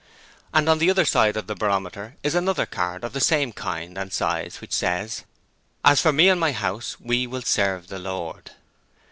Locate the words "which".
4.59-4.73